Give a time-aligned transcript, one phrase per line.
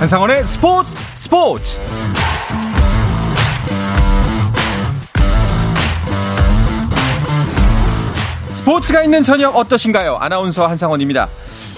[0.00, 1.78] 한상원의 스포츠 스포츠
[8.50, 10.16] 스포츠가 있는 저녁 어떠신가요?
[10.16, 11.28] 아나운서 한상원입니다.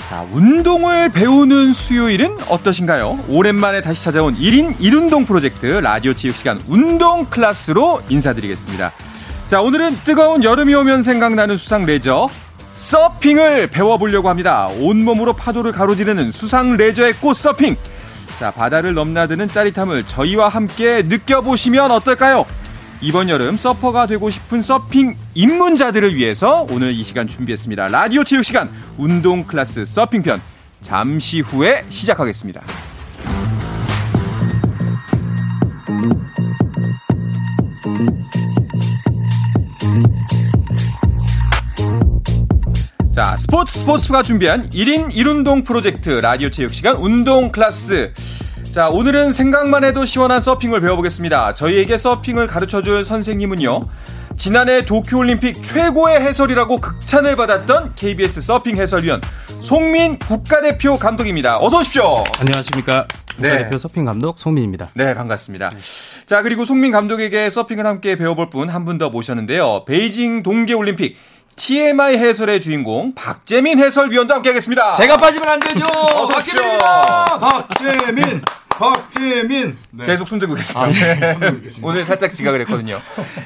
[0.08, 3.24] 자, 운동을 배우는 수요일은 어떠신가요?
[3.28, 8.92] 오랜만에 다시 찾아온 1인 1운동 프로젝트 라디오 체육시간 운동 클래스로 인사드리겠습니다.
[9.48, 12.28] 자, 오늘은 뜨거운 여름이 오면 생각나는 수상 레저
[12.76, 14.68] 서핑을 배워보려고 합니다.
[14.78, 17.76] 온몸으로 파도를 가로지르는 수상 레저의 꽃 서핑.
[18.38, 22.44] 자, 바다를 넘나드는 짜릿함을 저희와 함께 느껴보시면 어떨까요?
[23.00, 27.88] 이번 여름 서퍼가 되고 싶은 서핑 입문자들을 위해서 오늘 이 시간 준비했습니다.
[27.88, 30.40] 라디오 체육 시간 운동 클래스 서핑편
[30.82, 32.62] 잠시 후에 시작하겠습니다.
[43.12, 48.12] 자, 스포츠 스포츠가 준비한 1인 1운동 프로젝트 라디오 체육 시간 운동 클래스.
[48.72, 51.52] 자, 오늘은 생각만 해도 시원한 서핑을 배워보겠습니다.
[51.52, 53.86] 저희에게 서핑을 가르쳐줄 선생님은요.
[54.38, 59.20] 지난해 도쿄올림픽 최고의 해설이라고 극찬을 받았던 KBS 서핑 해설위원
[59.60, 61.58] 송민 국가대표 감독입니다.
[61.60, 62.24] 어서 오십시오.
[62.40, 63.06] 안녕하십니까.
[63.36, 63.78] 국가대표 네.
[63.78, 64.88] 서핑 감독 송민입니다.
[64.94, 65.70] 네, 반갑습니다.
[66.24, 69.84] 자, 그리고 송민 감독에게 서핑을 함께 배워볼 분 한 분 더 모셨는데요.
[69.86, 71.16] 베이징 동계올림픽
[71.56, 74.94] TMI 해설의 주인공 박재민 해설위원도 함께하겠습니다.
[74.96, 75.84] 제가 빠지면 안 되죠.
[76.32, 77.24] 박재민입니다.
[77.38, 78.42] 박재민.
[78.68, 79.78] 박재민.
[79.90, 80.06] 네.
[80.06, 80.82] 계속 손들고 계세요.
[80.82, 81.36] 아, 네.
[81.82, 83.00] 오늘 살짝 지각을 했거든요.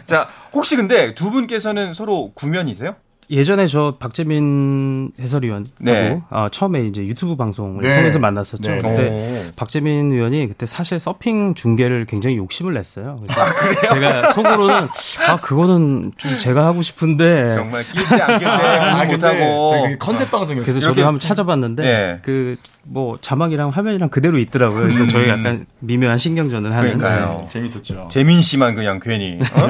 [0.07, 2.97] 자, 혹시 근데 두 분께서는 서로 구면이세요?
[3.31, 6.23] 예전에 저 박재민 해설위원하고 네.
[6.31, 7.97] 어, 처음에 이제 유튜브 방송을 네.
[7.97, 8.71] 통해서 만났었죠.
[8.71, 8.79] 네.
[8.79, 9.53] 그때 오.
[9.57, 13.21] 박재민 의원이 그때 사실 서핑 중계를 굉장히 욕심을 냈어요.
[13.23, 14.89] 그래서 아, 제가 속으로는
[15.27, 20.65] 아 그거는 좀 제가 하고 싶은데 정말 낄때 안낄때 아, 못하고 그 컨셉 방송이었어요.
[20.65, 22.21] 그래서 저도 한번 찾아봤는데 네.
[22.23, 24.83] 그뭐 자막이랑 화면이랑 그대로 있더라고요.
[24.83, 25.09] 그래서 음.
[25.09, 27.39] 저희 약간 미묘한 신경전을 하는 그러니까요.
[27.41, 27.47] 네.
[27.49, 28.09] 재밌었죠.
[28.13, 29.69] 재민 씨만 그냥 괜히 어?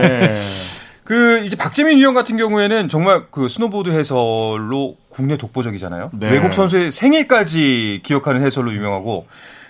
[1.08, 1.14] 네.
[1.14, 6.10] 그 이제 박재민 위원 같은 경우에는 정말 그 스노보드 해설로 국내 독보적이잖아요.
[6.14, 6.30] 네.
[6.30, 9.26] 외국 선수의 생일까지 기억하는 해설로 유명하고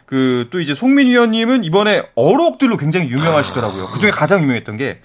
[0.06, 3.88] 그 또 이제 송민 위원님은 이번에 어록들로 굉장히 유명하시더라고요.
[3.88, 5.00] 그 중에 가장 유명했던 게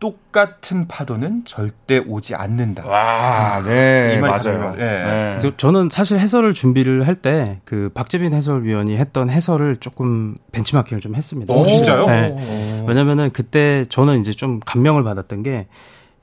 [0.00, 2.86] 똑같은 파도는 절대 오지 않는다.
[2.86, 4.74] 와, 네, 이 맞아요.
[4.76, 4.84] 네.
[5.04, 5.32] 네.
[5.34, 11.16] 그래서 저는 사실 해설을 준비를 할 때 그 박재민 해설위원이 했던 해설을 조금 벤치마킹을 좀
[11.16, 11.52] 했습니다.
[11.52, 12.06] 오, 진짜요?
[12.06, 12.84] 네.
[12.86, 15.66] 왜냐면은 그때 저는 이제 좀 감명을 받았던 게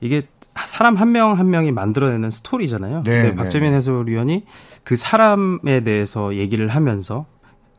[0.00, 0.22] 이게
[0.64, 3.02] 사람 한 명한 한 명이 만들어내는 스토리잖아요.
[3.04, 3.36] 네, 근데 네.
[3.36, 4.46] 박재민 해설위원이
[4.84, 7.26] 그 사람에 대해서 얘기를 하면서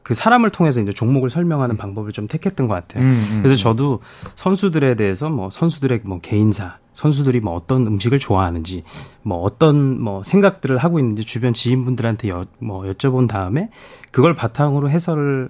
[0.07, 1.78] 그 사람을 통해서 이제 종목을 설명하는 음.
[1.78, 3.03] 방법을 좀 택했던 것 같아요.
[3.03, 3.62] 음, 음, 그래서 음.
[3.62, 4.00] 저도
[4.35, 8.85] 선수들에 대해서 뭐 선수들의 뭐 개인사, 선수들이 뭐 어떤 음식을 좋아하는지,
[9.22, 13.69] 뭐 어떤 뭐 생각들을 하고 있는지 주변 지인분들한테 여, 뭐 여쭤본 다음에
[14.12, 15.50] 그걸 바탕으로 해설을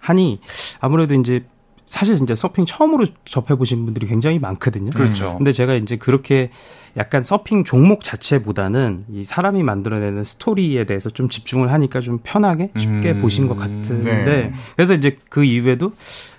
[0.00, 0.40] 하니
[0.80, 1.44] 아무래도 이제
[1.92, 4.92] 사실 이제 서핑 처음으로 접해 보신 분들이 굉장히 많거든요.
[4.92, 5.34] 그렇죠.
[5.36, 6.50] 근데 제가 이제 그렇게
[6.96, 13.12] 약간 서핑 종목 자체보다는 이 사람이 만들어내는 스토리에 대해서 좀 집중을 하니까 좀 편하게 쉽게
[13.12, 13.18] 음.
[13.18, 14.52] 보신 것 같은데 네.
[14.74, 15.92] 그래서 이제 그 이후에도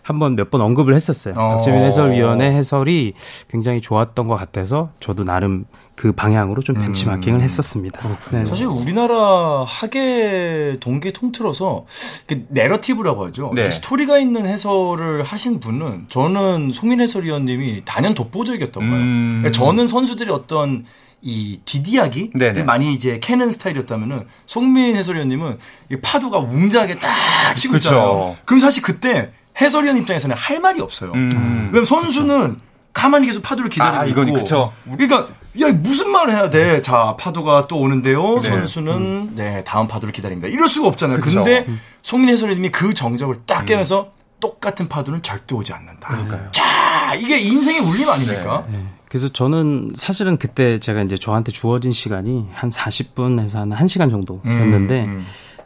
[0.03, 1.33] 한번 몇 번 언급을 했었어요.
[1.35, 1.55] 어.
[1.55, 3.13] 박재민 해설위원의 해설이
[3.49, 5.65] 굉장히 좋았던 것 같아서 저도 나름
[5.95, 7.43] 그 방향으로 좀 벤치마킹을 음.
[7.43, 7.99] 했었습니다.
[8.31, 8.45] 네.
[8.45, 11.85] 사실 우리나라 학예 동계 통틀어서
[12.27, 13.51] 그 내러티브라고 하죠.
[13.55, 13.69] 네.
[13.71, 19.03] 스토리가 있는 해설을 하신 분은 저는 송민 해설위원님이 단연 독보적이었던 거예요.
[19.03, 19.51] 음.
[19.53, 20.85] 저는 선수들이 어떤
[21.21, 22.31] 이 뒷이야기
[22.63, 25.57] 많이 이제 캐는 스타일이었다면은 송민 해설위원님은
[25.91, 28.35] 이 파도가 웅장하게 딱 치고 있잖아요.
[28.45, 31.11] 그럼 사실 그때 해설위원 입장에서는 할 말이 없어요.
[31.13, 31.29] 음.
[31.67, 32.59] 왜냐면 선수는 그렇죠.
[32.93, 34.71] 가만히 계속 파도를 기다리고 아, 이건 그쵸.
[34.83, 35.27] 그러니까
[35.61, 36.81] 야 무슨 말을 해야 돼?
[36.81, 38.39] 자 파도가 또 오는데요.
[38.39, 38.49] 네.
[38.49, 39.33] 선수는 음.
[39.35, 40.47] 네 다음 파도를 기다립니다.
[40.47, 41.19] 이럴 수가 없잖아요.
[41.19, 41.43] 그쵸.
[41.43, 41.67] 근데
[42.01, 43.65] 송민 해설위원님이 그 정적을 딱 음.
[43.65, 44.23] 깨면서 음.
[44.39, 46.07] 똑같은 파도는 절대 오지 않는다.
[46.07, 46.49] 그러니까요.
[46.51, 48.65] 자 이게 인생의 울림 아닙니까?
[48.69, 48.77] 네.
[48.77, 48.85] 네.
[49.07, 55.03] 그래서 저는 사실은 그때 제가 이제 저한테 주어진 시간이 한 40분에서 한 1시간 정도 였는데
[55.05, 55.25] 음, 음.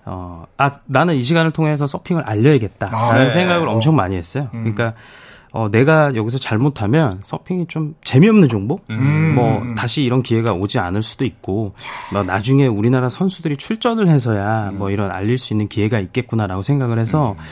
[0.10, 3.30] 어, 아, 나는 이 시간을 통해서 서핑을 알려야겠다라는 아, 네.
[3.30, 4.50] 생각을 엄청 많이 했어요.
[4.54, 4.74] 음.
[4.74, 4.94] 그러니까
[5.52, 8.86] 어, 내가 여기서 잘못하면 서핑이 좀 재미없는 종목?
[8.90, 9.34] 음.
[9.36, 11.74] 뭐, 다시 이런 기회가 오지 않을 수도 있고,
[12.12, 14.78] 뭐, 나중에 우리나라 선수들이 출전을 해서야 음.
[14.78, 17.44] 뭐 이런 알릴 수 있는 기회가 있겠구나라고 생각을 해서, 음.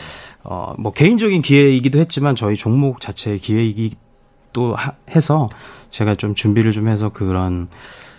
[0.44, 5.48] 어, 뭐 개인적인 기회이기도 했지만 저희 종목 자체의 기회이기도 하, 해서
[5.90, 7.70] 제가 좀 준비를 좀 해서 그런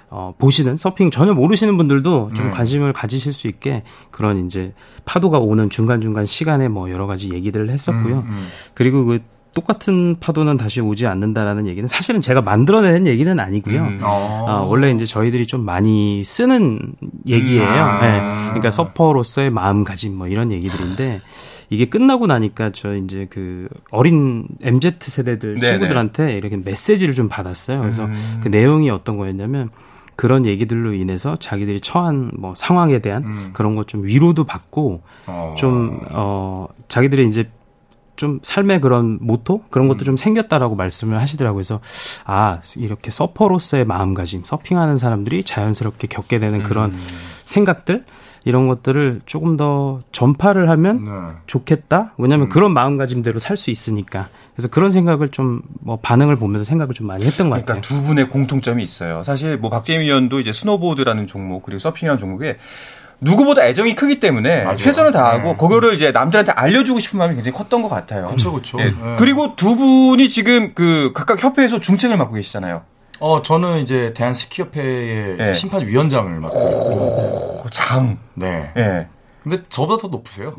[0.09, 2.51] 어, 보시는 서핑 전혀 모르시는 분들도 좀 음.
[2.53, 4.73] 관심을 가지실 수 있게 그런 이제
[5.05, 8.19] 파도가 오는 중간중간 시간에 뭐 여러 가지 얘기들을 했었고요.
[8.19, 8.47] 음, 음.
[8.75, 9.21] 그리고 그
[9.57, 13.81] 똑같은 파도는 다시 오지 않는다라는 얘기는 사실은 제가 만들어낸 얘기는 아니고요.
[13.81, 14.01] 음.
[14.03, 14.45] 어.
[14.47, 16.79] 어, 원래 이제 저희들이 좀 많이 쓰는
[17.27, 17.65] 얘기예요.
[17.65, 17.69] 음.
[17.69, 18.01] 아.
[18.01, 18.21] 네.
[18.49, 21.23] 그러니까 서퍼로서의 마음가짐 뭐 이런 얘기들인데
[21.71, 25.73] 이게 끝나고 나니까 저 이제 그 어린 MZ 세대들 네네.
[25.73, 27.81] 친구들한테 이렇게 메시지를 좀 받았어요.
[27.81, 28.41] 그래서 음.
[28.43, 29.71] 그 내용이 어떤 거였냐면
[30.17, 33.51] 그런 얘기들로 인해서 자기들이 처한 뭐 상황에 대한 음.
[33.53, 35.55] 그런 것 좀 위로도 받고 어.
[35.57, 37.49] 좀, 어, 자기들이 이제
[38.17, 40.05] 좀 삶의 그런 모토 그런 것도 음.
[40.05, 41.57] 좀 생겼다라고 말씀을 하시더라고요.
[41.57, 41.81] 그래서
[42.25, 47.07] 아 이렇게 서퍼로서의 마음가짐, 서핑하는 사람들이 자연스럽게 겪게 되는 그런 음.
[47.45, 48.05] 생각들
[48.47, 51.11] 이런 것들을 조금 더 전파를 하면 네.
[51.49, 52.13] 좋겠다.
[52.17, 52.49] 왜냐하면 음.
[52.49, 54.29] 그런 마음가짐대로 살 수 있으니까.
[54.55, 57.83] 그래서 그런 생각을 좀 뭐 반응을 보면서 생각을 좀 많이 했던 것 그러니까 같아요.
[57.83, 59.23] 두 분의 공통점이 있어요.
[59.25, 62.57] 사실 뭐 박재민 위원도 이제 스노보드라는 종목 그리고 서핑이라는 종목에
[63.21, 64.77] 누구보다 애정이 크기 때문에 맞아요.
[64.77, 65.57] 최선을 다하고 네.
[65.57, 68.27] 그거를 이제 남들한테 알려주고 싶은 마음이 굉장히 컸던 것 같아요.
[68.27, 68.77] 그렇죠, 그렇죠.
[68.79, 68.91] 네.
[68.91, 69.17] 네.
[69.19, 72.83] 그리고 두 분이 지금 그 각각 협회에서 중책을 맡고 계시잖아요.
[73.19, 75.53] 어, 저는 이제 대한 스키협회의 네.
[75.53, 77.71] 심판위원장을 맡고 있고.
[77.71, 78.19] 장.
[78.35, 78.71] 네.
[78.75, 79.09] 네.
[79.43, 80.55] 근데 저보다 더 높으세요?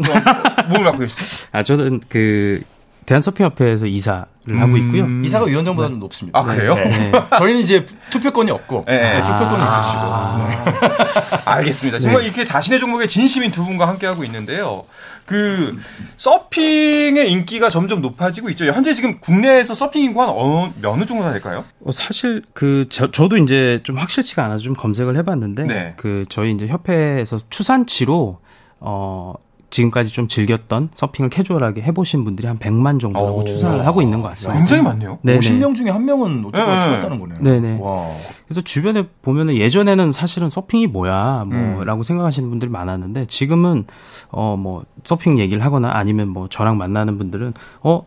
[0.70, 1.48] 뭘 맡고 계시죠?
[1.52, 2.64] 아, 저는 그
[3.08, 4.62] 대한서핑협회에서 이사를 음...
[4.62, 5.08] 하고 있고요.
[5.24, 6.00] 이사가 위원장보다는 네.
[6.02, 6.38] 높습니다.
[6.38, 6.76] 아 그래요?
[6.76, 6.84] 네.
[6.90, 7.12] 네.
[7.40, 8.98] 저희는 이제 투표권이 없고 네.
[8.98, 9.66] 네 투표권이 아...
[9.66, 10.00] 있으시고.
[10.00, 11.52] 아...
[11.56, 12.00] 알겠습니다.
[12.00, 14.84] 정말 이렇게 자신의 종목에 진심인 두 분과 함께 하고 있는데요.
[15.26, 15.74] 그
[16.18, 18.66] 서핑의 인기가 점점 높아지고 있죠.
[18.66, 21.64] 현재 지금 국내에서 서핑 인구가 어느, 어느 정도 될까요?
[21.86, 26.68] 어, 사실 그 저, 도 이제 좀 확실치가 않아서 좀 검색을 해봤는데 그 저희 이제
[26.68, 28.40] 협회에서 추산치로
[28.80, 29.34] 어
[29.70, 34.60] 지금까지 좀 즐겼던 서핑을 캐주얼하게 해보신 분들이 한 100만 정도라고 추산을 하고 있는 것 같습니다.
[34.60, 35.20] 굉장히 많네요.
[35.24, 36.80] 네 50명 중에 한 명은 어떻게 네.
[36.80, 37.40] 타봤다는 거네요.
[37.42, 37.80] 네네.
[37.82, 38.12] 와.
[38.48, 42.04] 그래서 주변에 보면은 예전에는 사실은 서핑이 뭐야, 뭐라고 음.
[42.04, 43.86] 생각하시는 분들이 많았는데 지금은
[44.30, 48.06] 어 뭐 서핑 얘기를 하거나 아니면 뭐 저랑 만나는 분들은 어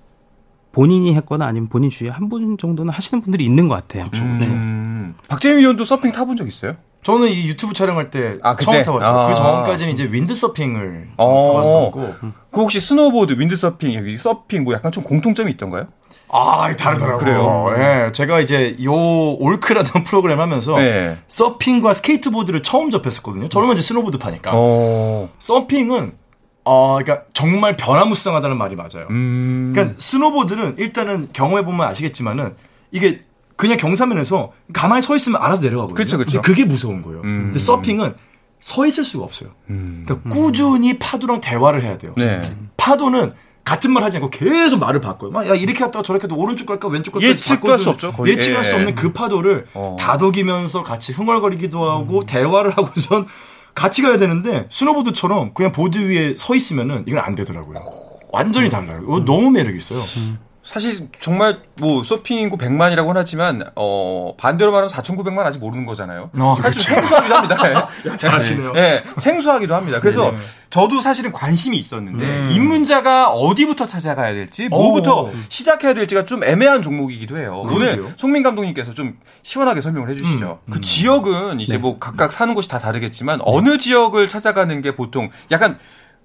[0.72, 4.04] 본인이 했거나 아니면 본인 주위에 한 분 정도는 하시는 분들이 있는 것 같아요.
[4.04, 4.22] 그렇죠.
[4.24, 5.14] 음.
[5.28, 6.76] 박재민 위원도 서핑 타본 적 있어요?
[7.02, 9.06] 저는 이 유튜브 촬영할 때 아, 처음 타봤죠.
[9.06, 9.28] 아.
[9.28, 11.52] 그 전까지는 이제 윈드서핑을 어.
[11.52, 12.14] 타봤었고.
[12.50, 15.86] 그 혹시 스노보드, 윈드서핑, 여기 서핑 뭐 약간 좀 공통점이 있던가요?
[16.32, 17.18] 아, 다르더라고요.
[17.18, 17.70] 그래요.
[17.74, 17.78] 예.
[17.78, 21.18] 네, 제가 이제 요 올크라는 프로그램 하면서 네.
[21.28, 23.48] 서핑과 스케이트보드를 처음 접했었거든요.
[23.48, 24.52] 저는 이제 스노보드 파니까.
[24.54, 25.30] 어.
[25.38, 26.12] 서핑은
[26.64, 29.06] 어, 그러니까 정말 변화무쌍하다는 말이 맞아요.
[29.10, 29.72] 음.
[29.74, 32.54] 그러니까 스노보드는 일단은 경험해 보면 아시겠지만은
[32.92, 33.22] 이게
[33.60, 35.94] 그냥 경사면에서 가만히 서 있으면 알아서 내려가거든요.
[35.94, 36.40] 그렇죠, 그렇죠.
[36.40, 37.20] 그게 무서운 거예요.
[37.20, 37.42] 음.
[37.48, 38.14] 근데 서핑은
[38.58, 39.50] 서 있을 수가 없어요.
[39.68, 40.06] 음.
[40.06, 42.14] 그러니까 꾸준히 파도랑 대화를 해야 돼요.
[42.16, 42.40] 네.
[42.78, 45.30] 파도는 같은 말 하지 않고 계속 말을 바꿔요.
[45.30, 47.28] 막, 야, 이렇게 갔다가 저렇게 해도 오른쪽 갈까, 왼쪽 갈까.
[47.28, 48.12] 예측할 수 없죠.
[48.12, 48.32] 거의.
[48.32, 48.74] 예측할 수 예.
[48.76, 49.96] 없는 그 파도를 어.
[50.00, 52.26] 다독이면서 같이 흥얼거리기도 하고, 음.
[52.26, 53.26] 대화를 하고선
[53.74, 57.76] 같이 가야 되는데, 스노보드처럼 그냥 보드 위에 서 있으면은 이건 안 되더라고요.
[58.32, 58.70] 완전히 음.
[58.70, 59.00] 달라요.
[59.06, 59.24] 음.
[59.26, 60.00] 너무 매력 있어요.
[60.16, 60.38] 음.
[60.70, 66.30] 사실 정말 뭐 서핑 인구 100만이라고는 하지만 어 반대로 말하면 4,900만 아직 모르는 거잖아요.
[66.38, 66.94] 어, 사실 그렇죠.
[66.94, 67.88] 생소하기도 합니다.
[68.06, 68.72] 야, 잘하시네요.
[68.74, 69.98] 네, 네, 생소하기도 합니다.
[69.98, 70.38] 그래서 네네.
[70.70, 72.50] 저도 사실은 관심이 있었는데 음.
[72.52, 75.32] 입문자가 어디부터 찾아가야 될지 뭐부터 오.
[75.48, 77.64] 시작해야 될지가 좀 애매한 종목이기도 해요.
[77.66, 77.90] 그러게요.
[78.04, 80.60] 오늘 송민 감독님께서 좀 시원하게 설명을 해주시죠.
[80.66, 80.70] 음.
[80.70, 80.82] 그 음.
[80.82, 81.78] 지역은 이제 네.
[81.78, 83.44] 뭐 각각 사는 곳이 다 다르겠지만 네.
[83.44, 85.80] 어느 지역을 찾아가는 게 보통 약간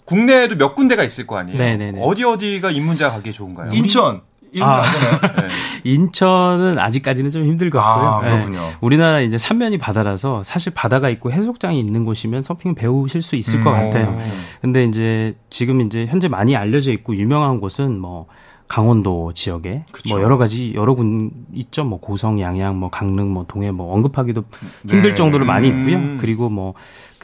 [0.06, 1.58] 국내에도 몇 군데가 있을 거 아니에요.
[1.58, 2.00] 네네네.
[2.04, 3.72] 어디 어디가 입문자 가기 좋은가요?
[3.74, 4.22] 인천.
[4.63, 5.48] 아, 네.
[5.84, 8.08] 인천은 아직까지는 좀 힘들 것 같고요.
[8.08, 8.60] 아, 그렇군요.
[8.60, 8.72] 네.
[8.82, 13.63] 우리나라 이제 삼면이 바다라서 사실 바다가 있고 해수욕장이 있는 곳이면 서핑 배우실 수 있을 음,
[13.63, 14.10] 것 같아요.
[14.18, 14.22] 오.
[14.62, 18.27] 근데 이제 지금 이제 현재 많이 알려져 있고 유명한 곳은 뭐
[18.68, 20.15] 강원도 지역에 그쵸.
[20.15, 21.84] 뭐 여러 가지 여러 군 있죠.
[21.84, 24.44] 뭐 고성, 양양, 뭐 강릉, 뭐 동해 뭐 언급하기도
[24.89, 25.13] 힘들 네.
[25.13, 25.98] 정도로 많이 있고요.
[25.98, 26.18] 음.
[26.20, 26.74] 그리고 뭐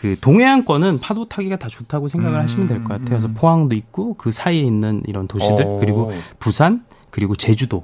[0.02, 2.42] 그 동해안권은 파도 타기가 다 좋다고 생각을 음.
[2.42, 3.06] 하시면 될 것 같아요.
[3.06, 5.78] 그래서 포항도 있고 그 사이에 있는 이런 도시들 오.
[5.80, 7.84] 그리고 부산 그리고 제주도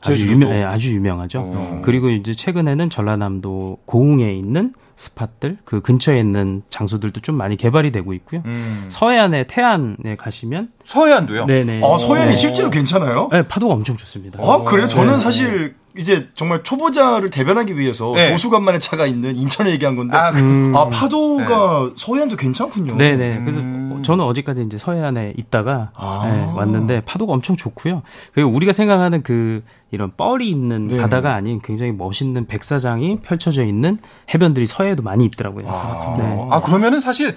[0.00, 0.32] 아주 제주도.
[0.32, 1.40] 유명, 네, 아주 유명하죠.
[1.40, 1.82] 어.
[1.84, 8.12] 그리고 이제 최근에는 전라남도 고흥에 있는 스팟들 그 근처에 있는 장소들도 좀 많이 개발이 되고
[8.14, 8.42] 있고요.
[8.46, 8.86] 음.
[8.88, 11.46] 서해안에 태안에 가시면 서해안도요?
[11.46, 11.82] 네네.
[11.84, 12.36] 아 서해안이 네.
[12.36, 13.28] 실제로 괜찮아요?
[13.30, 14.40] 네, 파도가 엄청 좋습니다.
[14.42, 14.88] 아 그래요?
[14.88, 15.20] 저는 네.
[15.20, 18.30] 사실 이제 정말 초보자를 대변하기 위해서 네.
[18.30, 20.74] 조수간만의 차가 있는 인천을 얘기한 건데 아, 음.
[20.74, 21.94] 아 파도가 네.
[21.96, 22.96] 서해안도 괜찮군요.
[22.96, 23.42] 네네.
[23.44, 24.02] 그래서 음.
[24.02, 26.28] 저는 어제까지 이제 서해안에 있다가 아.
[26.30, 28.02] 네, 왔는데 파도가 엄청 좋고요.
[28.32, 30.96] 그리고 우리가 생각하는 그 이런 뻘이 있는 네.
[30.98, 33.98] 바다가 아닌 굉장히 멋있는 백사장이 펼쳐져 있는
[34.32, 35.66] 해변들이 서해 에도 많이 있더라고요.
[35.68, 36.48] 아, 네.
[36.50, 37.34] 아 그러면은 사실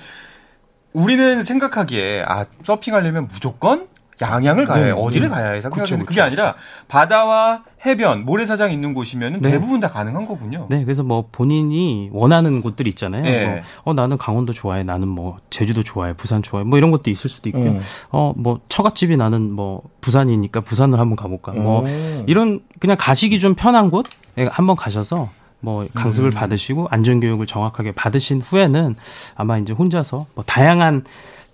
[0.93, 3.87] 우리는 생각하기에 아 서핑하려면 무조건
[4.21, 4.85] 양양을 가야 해.
[4.85, 5.33] 네, 어디를 네.
[5.33, 5.61] 가야 해.
[5.61, 6.53] 생각하는데 그게 아니라
[6.87, 9.49] 바다와 해변, 모래사장 있는 곳이면 네.
[9.51, 10.67] 대부분 다 가능한 거군요.
[10.69, 13.23] 네, 그래서 뭐 본인이 원하는 곳들 있잖아요.
[13.23, 13.45] 네.
[13.47, 17.31] 뭐, 어 나는 강원도 좋아해, 나는 뭐 제주도 좋아해, 부산 좋아해, 뭐 이런 것도 있을
[17.31, 17.71] 수도 있고요.
[17.71, 17.81] 음.
[18.11, 21.53] 어 뭐 처갓집이 나는 뭐 부산이니까 부산을 한번 가볼까.
[21.53, 21.87] 뭐 오.
[22.27, 24.05] 이런 그냥 가시기 좀 편한 곳
[24.51, 25.29] 한번 가셔서
[25.61, 26.33] 뭐 강습을 음.
[26.33, 28.95] 받으시고 안전 교육을 정확하게 받으신 후에는
[29.35, 31.03] 아마 이제 혼자서 뭐 다양한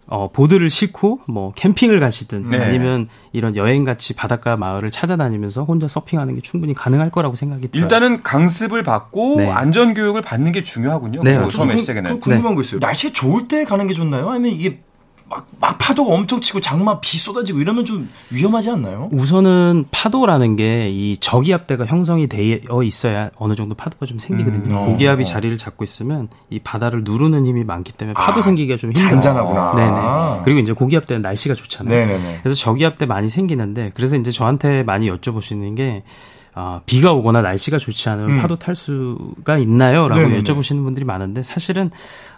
[0.09, 2.63] 어, 보드를 싣고 뭐 캠핑을 가시든 네.
[2.63, 7.83] 아니면 이런 여행 같이 바닷가 마을을 찾아다니면서 혼자 서핑하는 게 충분히 가능할 거라고 생각이 들어요.
[7.83, 9.49] 일단은 강습을 받고 네.
[9.49, 11.23] 안전 교육을 받는 게 중요하군요.
[11.23, 12.21] 네, 처음에 시작에는.
[12.21, 12.79] 궁금한 거 있어요.
[12.79, 14.29] 날씨가 좋을 때 가는 게 좋나요?
[14.29, 14.79] 아니면 이게
[15.29, 19.09] 막, 막 파도가 엄청 치고 장마 비 쏟아지고 이러면 좀 위험하지 않나요?
[19.11, 24.65] 우선은 파도라는 게 이 저기압대가 형성이 되어 있어야 어느 정도 파도가 좀 생기거든요.
[24.65, 25.25] 음, 어, 고기압이 어.
[25.25, 29.09] 자리를 잡고 있으면 이 바다를 누르는 힘이 많기 때문에 파도 아, 생기기가 좀 힘들어요.
[29.11, 29.75] 잔잔하구나.
[29.75, 30.41] 네네.
[30.43, 31.93] 그리고 이제 고기압대는 날씨가 좋잖아요.
[31.93, 32.39] 네네네.
[32.41, 36.03] 그래서 저기압대 많이 생기는데 그래서 이제 저한테 많이 여쭤보시는 게
[36.59, 38.41] 아, 비가 오거나 날씨가 좋지 않으면 음.
[38.41, 40.07] 파도 탈 수가 있나요?
[40.07, 40.41] 라고 네네네.
[40.41, 41.91] 여쭤보시는 분들이 많은데 사실은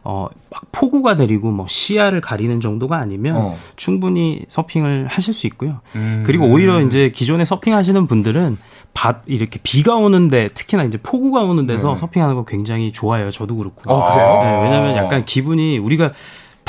[0.03, 3.57] 어, 막 폭우가 내리고 뭐 시야를 가리는 정도가 아니면 어.
[3.77, 5.79] 충분히 서핑을 하실 수 있고요.
[5.95, 6.23] 음.
[6.25, 8.57] 그리고 오히려 이제 기존에 서핑하시는 분들은
[8.93, 11.95] 밭 이렇게 비가 오는데 특히나 이제 폭우가 오는 데서 네.
[11.95, 13.31] 서핑하는 거 굉장히 좋아요.
[13.31, 13.89] 저도 그렇고.
[13.89, 14.39] 어, 그래요?
[14.43, 16.11] 네, 왜냐면 약간 기분이 우리가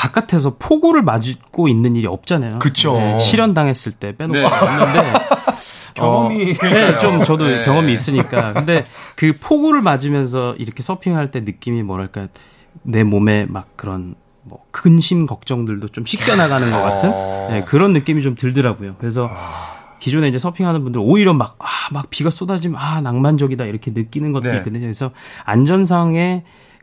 [0.01, 2.57] 바깥에서 폭우를 맞고 있는 일이 없잖아요.
[2.57, 2.93] 그쵸.
[2.93, 4.45] 네, 실현 당했을 때 빼놓고 네.
[4.45, 5.13] 없는데
[5.93, 7.63] 경험이 어, 네, 좀 저도 네.
[7.63, 8.53] 경험이 있으니까.
[8.53, 12.29] 근데 그 폭우를 맞으면서 이렇게 서핑할 때 느낌이 뭐랄까
[12.81, 17.47] 내 몸에 막 그런 뭐 근심 걱정들도 좀 씻겨 나가는 것 같은 어.
[17.51, 18.95] 네, 그런 느낌이 좀 들더라고요.
[18.97, 19.29] 그래서
[19.99, 24.49] 기존에 이제 서핑하는 분들 오히려 막, 아, 막 비가 쏟아지면, 아, 낭만적이다, 이렇게 느끼는 것도
[24.49, 24.55] 네.
[24.55, 24.81] 있거든요.
[24.81, 25.11] 그래서
[25.45, 26.41] 안전상의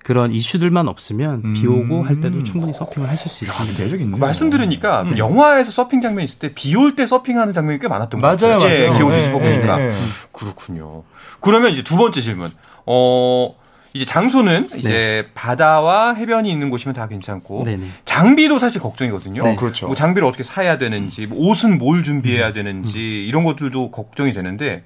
[0.09, 1.53] 그런 이슈들만 없으면 음.
[1.53, 3.85] 비 오고 할 때도 충분히 서핑을 하실 수 있습니다.
[3.85, 4.17] 매력 있네.
[4.19, 5.19] 말씀 들으니까 음.
[5.19, 8.53] 영화에서 서핑 장면 있을 때 비 올 때 서핑하는 장면이 꽤 많았던 것 같아요.
[8.57, 8.93] 맞아요, 맞아요.
[8.95, 9.95] 기억이 네, 보니까 네, 네.
[10.33, 11.03] 그렇군요.
[11.41, 12.49] 그러면 이제 두 번째 질문.
[12.87, 13.55] 어
[13.93, 15.27] 이제 장소는 이제 네.
[15.35, 17.89] 바다와 해변이 있는 곳이면 다 괜찮고 네네.
[18.07, 19.45] 장비도 사실 걱정이거든요.
[19.45, 19.57] 네.
[19.57, 19.89] 그렇죠.
[19.89, 22.53] 뭐 장비를 어떻게 사야 되는지, 뭐 옷은 뭘 준비해야 음.
[22.55, 23.29] 되는지 음.
[23.29, 24.85] 이런 것들도 걱정이 되는데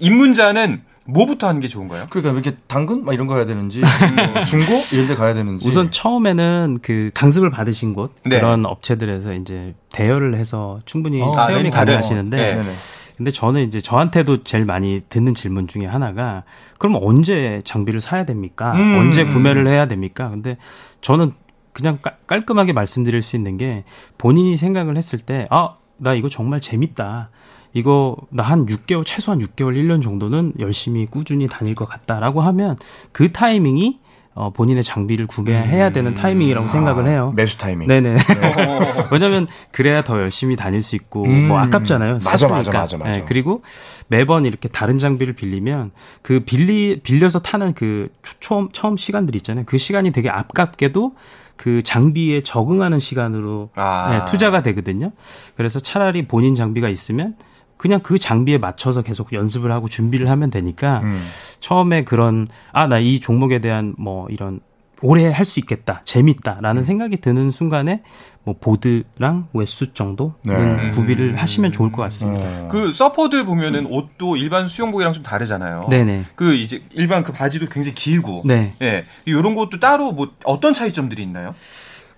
[0.00, 2.06] 입문자는 뭐부터 하는 게 좋은가요?
[2.10, 3.80] 그러니까 이렇게 당근 막 이런 거 해야 되는지
[4.32, 8.38] 뭐 중고 이런 데 가야 되는지 우선 처음에는 그 강습을 받으신 곳 네.
[8.38, 12.72] 그런 업체들에서 이제 대여를 해서 충분히 어, 체험이 아, 가능하시는데 네.
[13.16, 16.44] 근데 저는 이제 저한테도 제일 많이 듣는 질문 중에 하나가
[16.78, 18.72] 그럼 언제 장비를 사야 됩니까?
[18.72, 18.98] 음.
[18.98, 20.30] 언제 구매를 해야 됩니까?
[20.30, 20.56] 근데
[21.02, 21.32] 저는
[21.72, 23.84] 그냥 깔끔하게 말씀드릴 수 있는 게
[24.16, 27.28] 본인이 생각을 했을 때 아, 나 이거 정말 재밌다.
[27.72, 32.76] 이거 나 한 6개월 최소한 6개월 1년 정도는 열심히 꾸준히 다닐 것 같다라고 하면
[33.12, 34.00] 그 타이밍이
[34.34, 35.92] 어, 본인의 장비를 구매해야 음.
[35.92, 37.32] 되는 타이밍이라고 생각을 해요.
[37.36, 37.88] 매수 타이밍.
[37.88, 38.16] 네네.
[38.16, 38.80] 네.
[39.12, 41.48] 왜냐면 그래야 더 열심히 다닐 수 있고 음.
[41.48, 42.18] 뭐 아깝잖아요.
[42.24, 43.12] 맞아, 맞아, 맞아, 맞아.
[43.12, 43.62] 네, 그리고
[44.08, 45.90] 매번 이렇게 다른 장비를 빌리면
[46.22, 48.08] 그 빌리 빌려서 타는 그
[48.40, 49.64] 처음 처음 시간들 있잖아요.
[49.66, 51.12] 그 시간이 되게 아깝게도
[51.56, 54.10] 그 장비에 적응하는 시간으로 아.
[54.10, 55.10] 네, 투자가 되거든요.
[55.56, 57.34] 그래서 차라리 본인 장비가 있으면
[57.80, 61.18] 그냥 그 장비에 맞춰서 계속 연습을 하고 준비를 하면 되니까 음.
[61.60, 64.60] 처음에 그런 아 나 이 종목에 대한 뭐 이런
[65.00, 66.84] 오래 할 수 있겠다 재밌다라는 음.
[66.84, 68.02] 생각이 드는 순간에
[68.44, 70.90] 뭐 보드랑 웨수 정도는 네.
[70.90, 72.44] 구비를 하시면 좋을 것 같습니다.
[72.44, 72.68] 어.
[72.70, 75.86] 그 서퍼들 보면은 옷도 일반 수영복이랑 좀 다르잖아요.
[75.88, 76.26] 네네.
[76.34, 78.42] 그 이제 일반 그 바지도 굉장히 길고.
[78.44, 78.74] 네.
[78.82, 79.04] 예.
[79.24, 81.54] 이런 것도 따로 뭐 어떤 차이점들이 있나요?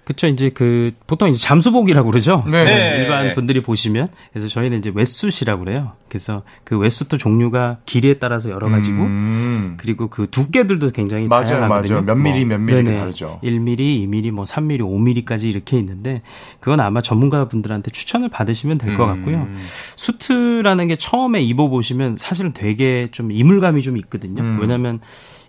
[0.04, 2.44] 그쵸 이제 그 보통 이제 잠수복이라고 그러죠.
[2.50, 2.64] 네.
[2.64, 2.96] 네.
[2.98, 5.92] 일반 분들이 보시면 그래서 저희는 이제 웨수시라고 그래요.
[6.08, 9.74] 그래서 그 웨수도 종류가 길이에 따라서 여러 가지고 음.
[9.78, 11.94] 그리고 그 두께들도 굉장히 맞아요, 다양하거든요.
[11.94, 12.04] 맞아요.
[12.04, 13.38] 몇 미리 뭐, 몇 미리 다르죠.
[13.44, 16.22] 1mm, 2mm, 뭐 3mm, 5mm까지 이렇게 있는데
[16.58, 19.14] 그건 아마 전문가분들한테 추천을 받으시면 될것 음.
[19.14, 19.48] 같고요.
[19.94, 24.42] 수트라는 게 처음에 입어 보시면 사실은 되게 좀 이물감이 좀 있거든요.
[24.42, 24.58] 음.
[24.60, 25.00] 왜냐하면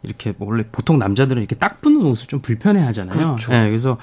[0.04, 3.18] 이렇게 뭐 원래 보통 남자들은 이렇게 딱 붙는 옷을 좀 불편해 하잖아요.
[3.18, 3.52] 그렇죠.
[3.52, 3.98] 네, 그래서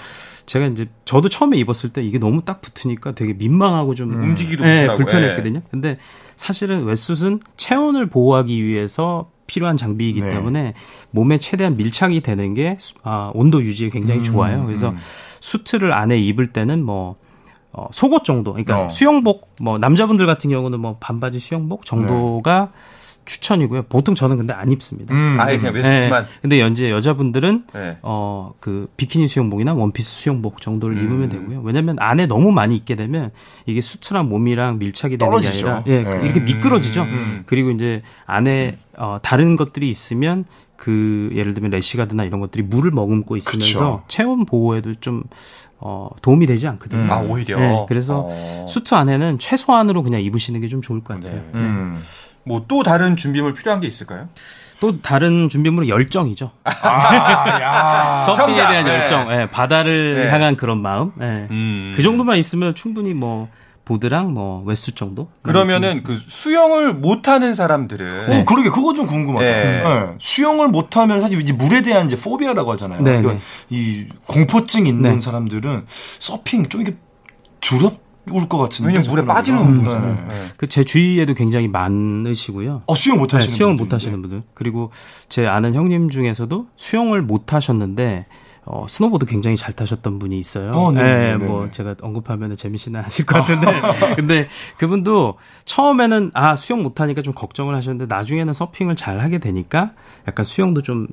[0.46, 4.22] 제가 이제 저도 처음에 입었을 때 이게 너무 딱 붙으니까 되게 민망하고 좀 음.
[4.22, 5.62] 움직이기도 네, 불편했거든요.
[5.70, 5.98] 근데
[6.36, 10.30] 사실은 wetsuit는 체온을 보호하기 위해서 필요한 장비이기 네.
[10.30, 10.74] 때문에
[11.10, 14.64] 몸에 최대한 밀착이 되는 게 아, 온도 유지에 굉장히 음, 좋아요.
[14.64, 14.96] 그래서 음.
[15.40, 17.16] 수트를 안에 입을 때는 뭐
[17.72, 18.88] 어, 속옷 정도, 그러니까 어.
[18.88, 22.99] 수영복, 뭐 남자분들 같은 경우는 뭐 반바지 수영복 정도가 네.
[23.24, 23.82] 추천이고요.
[23.84, 25.14] 보통 저는 근데 안 입습니다.
[25.14, 26.24] 음, 아예 그냥 웨스트만.
[26.24, 26.28] 네.
[26.42, 27.98] 근데 연재 여자분들은 네.
[28.02, 31.04] 어그 비키니 수영복이나 원피스 수영복 정도를 음.
[31.04, 31.60] 입으면 되고요.
[31.62, 33.30] 왜냐면 안에 너무 많이 입게 되면
[33.66, 35.64] 이게 수트랑 몸이랑 밀착이 되는 떨어지죠.
[35.66, 36.24] 게 아니라 예, 네.
[36.24, 37.02] 이렇게 미끄러지죠.
[37.02, 37.42] 음.
[37.46, 40.44] 그리고 이제 안에 어 다른 것들이 있으면
[40.76, 44.02] 그 예를 들면 래시가드나 이런 것들이 물을 머금고 있으면서 그쵸.
[44.08, 45.22] 체온 보호에도 좀
[45.82, 47.02] 어, 도움이 되지 않거든요.
[47.02, 47.10] 음.
[47.10, 47.58] 아, 오히려.
[47.58, 48.66] 네, 그래서 어.
[48.68, 51.36] 수트 안에는 최소한으로 그냥 입으시는 게 좀 좋을 것 같아요.
[51.36, 51.44] 네.
[51.54, 51.98] 음.
[52.50, 54.28] 뭐 또 다른 준비물 필요한 게 있을까요?
[54.80, 56.50] 또 다른 준비물은 열정이죠.
[56.64, 58.90] 아, 서핑에 대한 네.
[58.90, 60.30] 열정, 네, 바다를 네.
[60.30, 61.12] 향한 그런 마음.
[61.16, 61.46] 네.
[61.50, 61.92] 음.
[61.96, 63.48] 그 정도만 있으면 충분히 뭐
[63.84, 65.28] 보드랑 뭐 웨스 정도.
[65.42, 68.40] 그러면은 그 수영을 못하는 사람들은 네.
[68.40, 69.44] 어, 그러게 그거 좀 궁금하다.
[69.44, 69.82] 네.
[69.82, 70.06] 네.
[70.18, 73.02] 수영을 못하면 사실 이제 물에 대한 이제 phobia라고 하잖아요.
[73.02, 73.20] 네.
[73.20, 75.20] 그러니까 이 공포증 있는 네.
[75.20, 75.86] 사람들은
[76.20, 76.96] 서핑 좀 이게
[77.60, 77.98] 두려울
[78.30, 80.14] 것 같은데 왜냐면 물에 빠지는 운동이잖아요.
[80.14, 80.34] 네.
[80.56, 82.82] 그제 주위에도 굉장히 많으시고요.
[82.86, 84.42] 어, 수영 못 하시는 수영을 못 하시는 분들.
[84.54, 84.90] 그리고
[85.28, 88.26] 제 아는 형님 중에서도 수영을 못 하셨는데
[88.64, 90.70] 어, 스노보드 굉장히 잘 타셨던 분이 있어요.
[90.72, 93.66] 어, 네, 네, 네, 뭐 제가 언급하면 재민 씨는 아실 것 같은데,
[94.14, 99.92] 근데 그분도 처음에는 아 수영 못 하니까 좀 걱정을 하셨는데 나중에는 서핑을 잘 하게 되니까
[100.28, 101.08] 약간 수영도 좀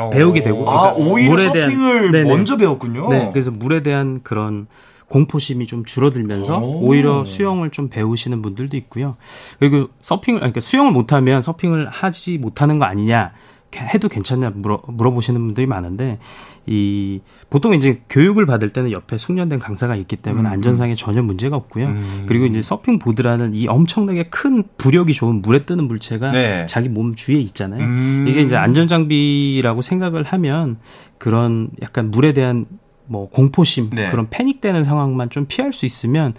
[0.00, 0.08] 어.
[0.10, 3.08] 배우게 되고, 아, 그러니까 오히려 물에 서핑을 대한, 먼저 배웠군요.
[3.10, 4.66] 네, 그래서 물에 대한 그런
[5.10, 6.86] 공포심이 좀 줄어들면서 오.
[6.86, 9.16] 오히려 수영을 좀 배우시는 분들도 있고요.
[9.58, 13.32] 그리고 서핑을 그러니까 수영을 못하면 서핑을 하지 못하는 거 아니냐
[13.76, 16.18] 해도 괜찮냐 물어, 물어보시는 분들이 많은데
[16.66, 20.52] 이 보통 이제 교육을 받을 때는 옆에 숙련된 강사가 있기 때문에 음.
[20.52, 21.86] 안전상에 전혀 문제가 없고요.
[21.86, 22.24] 음.
[22.28, 26.66] 그리고 이제 서핑 보드라는 이 엄청나게 큰 부력이 좋은 물에 뜨는 물체가 네.
[26.66, 27.82] 자기 몸 주위에 있잖아요.
[27.82, 28.26] 음.
[28.28, 30.78] 이게 이제 안전 장비라고 생각을 하면
[31.18, 32.66] 그런 약간 물에 대한
[33.10, 34.08] 뭐 공포심 네.
[34.08, 36.34] 그런 패닉되는 상황만 좀 피할 수 있으면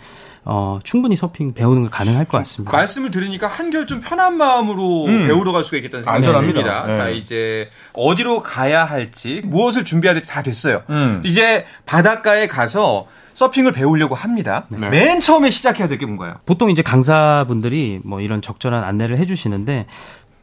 [0.46, 2.76] 어, 충분히 서핑 배우는 거 가능할 것 같습니다.
[2.76, 5.28] 말씀을 들으니까 한결 좀 편한 마음으로 음.
[5.28, 6.86] 배우러 갈 수가 있겠다는 생각이 듭니다.
[6.88, 6.94] 네.
[6.94, 10.82] 자, 이제 어디로 가야 할지, 무엇을 준비해야 될지 다 됐어요.
[10.90, 11.22] 음.
[11.26, 14.66] 이제 바닷가에 가서 서핑을 배우려고 합니다.
[14.70, 14.90] 네.
[14.90, 16.36] 맨 처음에 시작해야 될 게 뭔가요?
[16.46, 19.88] 보통 이제 강사분들이 뭐 이런 적절한 안내를 해주시는데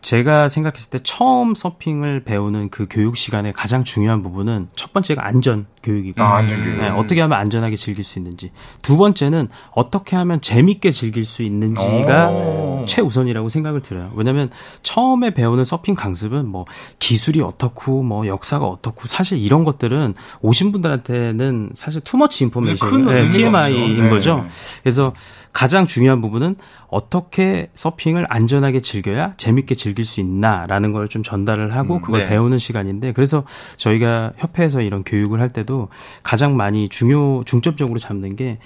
[0.00, 5.66] 제가 생각했을 때 처음 서핑을 배우는 그 교육 시간의 가장 중요한 부분은 첫 번째가 안전
[5.88, 6.76] 교육이고 아, 안전 교육.
[6.78, 8.52] 네, 어떻게 하면 안전하게 즐길 수 있는지
[8.82, 12.84] 두 번째는 어떻게 하면 재밌게 즐길 수 있는지가 오.
[12.86, 14.12] 최우선이라고 생각을 들어요.
[14.14, 14.50] 왜냐하면
[14.82, 16.64] 처음에 배우는 서핑 강습은 뭐
[16.98, 24.02] 기술이 어떻고 뭐 역사가 어떻고 사실 이런 것들은 오신 분들한테는 사실 투머치 인포메이션 네, TMI인
[24.02, 24.08] 네.
[24.08, 24.46] 거죠.
[24.82, 25.12] 그래서
[25.52, 26.56] 가장 중요한 부분은
[26.88, 32.28] 어떻게 서핑을 안전하게 즐겨야 재밌게 즐길 수 있나라는 걸 좀 전달을 하고 음, 그걸 네.
[32.28, 33.44] 배우는 시간인데 그래서
[33.78, 35.77] 저희가 협회에서 이런 교육을 할 때도
[36.22, 38.58] 가장 많이 중요 중점적으로 잡는 게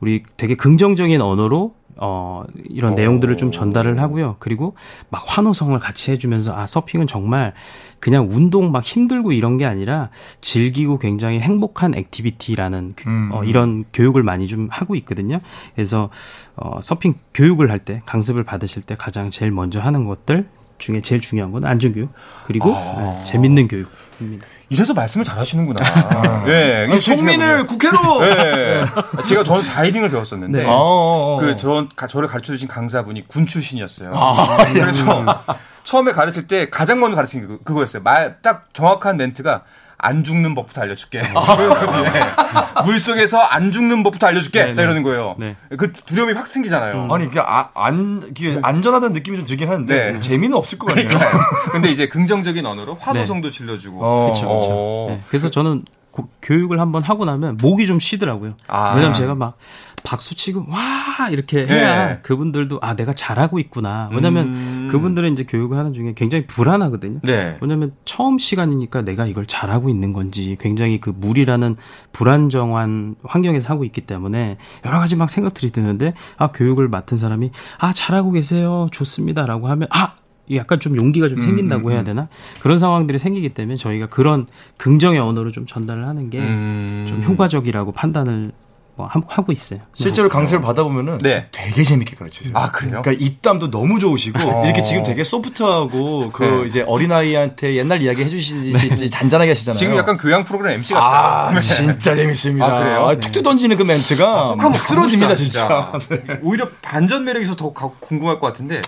[0.00, 2.96] 우리 되게 긍정적인 언어로 어, 이런 오.
[2.96, 4.36] 내용들을 좀 전달을 하고요.
[4.38, 4.74] 그리고
[5.10, 7.52] 막 환호성을 같이 해주면서 아, 서핑은 정말
[7.98, 10.08] 그냥 운동 막 힘들고 이런 게 아니라
[10.40, 13.30] 즐기고 굉장히 행복한 activity라는 음.
[13.32, 15.40] 어, 이런 교육을 많이 좀 하고 있거든요.
[15.74, 16.08] 그래서
[16.56, 21.20] 어, 서핑 교육을 할 때 강습을 받으실 때 가장 제일 먼저 하는 것들 중에 제일
[21.20, 22.10] 중요한 건 안전교육
[22.46, 23.02] 그리고 아.
[23.18, 24.46] 네, 재밌는 교육입니다.
[24.70, 25.84] 이래서 말씀을 잘 하시는구나.
[25.84, 26.44] 아.
[26.46, 26.86] 네.
[26.90, 28.20] 아니, 송민을 국회로!
[28.20, 28.84] 네.
[29.26, 30.64] 제가 저는 다이빙을 배웠었는데, 네.
[30.64, 31.38] 어, 어, 어.
[31.38, 34.12] 그, 저, 저를 가르쳐 주신 강사분이 군 출신이었어요.
[34.14, 35.42] 아, 그래서
[35.82, 38.02] 처음에 가르칠 때 가장 먼저 가르친 게 그거였어요.
[38.04, 39.64] 말, 딱 정확한 멘트가
[40.02, 41.22] 안 죽는 법부터 알려줄게.
[41.34, 42.82] 아.
[42.84, 44.64] 물 속에서 안 죽는 법부터 알려줄게.
[44.64, 44.82] 네, 네.
[44.82, 45.36] 이러는 거예요.
[45.38, 45.56] 네.
[45.76, 47.04] 그 두려움이 확 생기잖아요.
[47.04, 47.12] 음.
[47.12, 48.60] 아니, 그게 아, 안, 그게 네.
[48.62, 50.20] 안전하다는 느낌이 좀 들긴 하는데 네.
[50.20, 51.08] 재미는 없을 것 같아요.
[51.72, 53.98] 근데 이제 긍정적인 언어로 환호성도 질러주고.
[54.04, 54.24] 어.
[54.26, 54.48] 그렇죠.
[54.48, 55.20] 그렇죠.
[55.28, 55.84] 그래서 저는
[56.22, 58.54] 고, 교육을 한번 하고 나면 목이 좀 쉬더라고요.
[58.66, 58.94] 아.
[58.94, 59.56] 왜냐면 제가 막
[60.02, 62.18] 박수 치고 와 이렇게 해야 네.
[62.22, 64.08] 그분들도 아 내가 잘하고 있구나.
[64.12, 64.88] 왜냐면 음.
[64.90, 67.20] 그분들은 이제 교육을 하는 중에 굉장히 불안하거든요.
[67.22, 67.58] 네.
[67.60, 71.76] 왜냐면 처음 시간이니까 내가 이걸 잘하고 있는 건지 굉장히 그 물이라는
[72.12, 77.92] 불안정한 환경에서 하고 있기 때문에 여러 가지 막 생각들이 드는데 아 교육을 맡은 사람이 아
[77.92, 80.14] 잘하고 계세요 좋습니다라고 하면 아
[80.54, 82.04] 약간 좀 용기가 좀 음, 생긴다고 음, 해야 음.
[82.04, 82.28] 되나
[82.60, 84.46] 그런 상황들이 생기기 때문에 저희가 그런
[84.78, 87.24] 긍정의 언어로 좀 전달을 하는 게좀 음.
[87.26, 88.52] 효과적이라고 판단을
[89.00, 89.80] 뭐 하고 있어요.
[89.94, 90.32] 실제로 네.
[90.32, 91.46] 강습을 받아보면은 네.
[91.52, 92.52] 되게 재밌게 가르쳐줘요.
[92.54, 93.00] 아 그래요?
[93.02, 94.64] 그러니까 입담도 너무 좋으시고 어.
[94.66, 96.66] 이렇게 지금 되게 소프트하고 그 네.
[96.66, 99.08] 이제 어린아이한테 옛날 이야기 해주시듯이 네.
[99.08, 99.78] 잔잔하게 하시잖아요.
[99.78, 101.08] 지금 약간 교양 프로그램 MC 같아요.
[101.08, 101.60] 아, 네.
[101.60, 102.66] 진짜 재밌습니다.
[102.66, 103.06] 아, 그래요?
[103.06, 105.92] 아, 툭툭 던지는 그 멘트가 아, 한번 쓰러집니다 진짜.
[105.92, 106.16] 진짜.
[106.26, 106.40] 네.
[106.42, 108.82] 오히려 반전 매력이 있어서 더 궁금할 것 같은데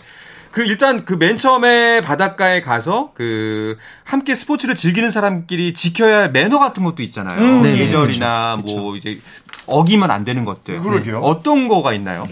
[0.53, 6.59] 그 일단 그 맨 처음에 바닷가에 가서 그 함께 스포츠를 즐기는 사람끼리 지켜야 할 매너
[6.59, 7.41] 같은 것도 있잖아요.
[7.41, 8.77] 음, 예절이나 그렇죠.
[8.79, 9.09] 뭐 그렇죠.
[9.11, 9.21] 이제
[9.67, 10.81] 어기면 안 되는 것들.
[10.81, 11.19] 그러게요.
[11.21, 12.29] 어떤 거가 있나요?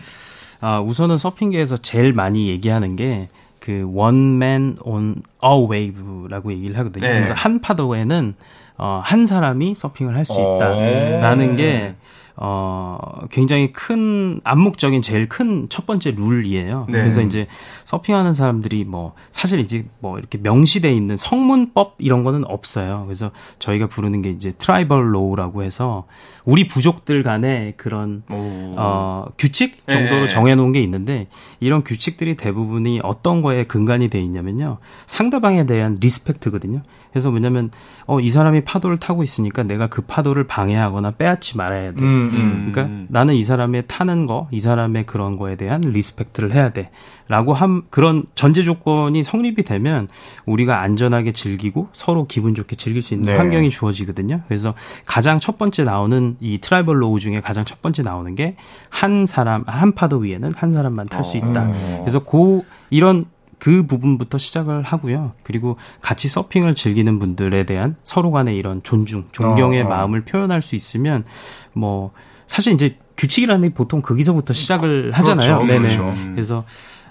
[0.61, 7.07] 아, 우선은 서핑계에서 제일 많이 얘기하는 게그 one man on a wave라고 얘기를 하거든요.
[7.07, 7.15] 네.
[7.15, 8.35] 그래서 한 파도에는
[8.77, 11.95] 어, 한 사람이 서핑을 할 수 있다라는 게
[12.43, 12.99] 어,
[13.31, 16.87] 굉장히 큰, 암묵적인 제일 큰 첫 번째 룰이에요.
[16.89, 16.99] 네.
[17.01, 17.47] 그래서 이제
[17.85, 23.05] 서핑하는 사람들이 뭐, 사실 이제 뭐 이렇게 명시돼 있는 성문법 이런 거는 없어요.
[23.07, 26.07] 그래서 저희가 부르는 게 이제 tribal law라고 해서
[26.45, 28.75] 우리 부족들 간의 그런, 오.
[28.77, 30.29] 어, 규칙 정도로 네.
[30.29, 31.29] 정해놓은 게 있는데
[31.61, 34.79] 이런 규칙들이 대부분이 어떤 거에 근간이 돼 있냐면요.
[35.07, 36.83] 상대방에 대한 respect거든요.
[37.11, 37.71] 그래서 왜냐면
[38.07, 42.03] 어 이 사람이 파도를 타고 있으니까 내가 그 파도를 방해하거나 빼앗지 말아야 돼.
[42.03, 42.71] 음, 음.
[42.73, 46.91] 그러니까 나는 이 사람의 타는 거, 이 사람의 그런 거에 대한 respect를 해야 돼.
[47.29, 50.09] 라고 한 그런 전제 조건이 성립이 되면
[50.47, 53.37] 우리가 안전하게 즐기고 서로 기분 좋게 즐길 수 있는 네.
[53.39, 54.41] 환경이 주어지거든요.
[54.49, 54.75] 그래서
[55.07, 58.57] 가장 첫 번째 나오는 이 tribal law 중에 가장 첫 번째 나오는 게
[58.89, 61.63] 한 사람 한 파도 위에는 한 사람만 탈 수 있다.
[61.69, 61.99] 어.
[62.03, 63.25] 그래서 고 이런
[63.61, 65.35] 그 부분부터 시작을 하고요.
[65.45, 69.89] 그리고 같이 서핑을 즐기는 분들에 대한 서로 간의 이런 존중, 존경의 어, 어.
[69.89, 71.25] 마음을 표현할 수 있으면
[71.73, 72.11] 뭐
[72.49, 75.59] 사실 이제 규칙이라는 게 보통 거기서부터 시작을 하잖아요.
[75.59, 75.97] 그렇죠, 네네.
[75.97, 76.15] 그렇죠.
[76.35, 76.65] 그래서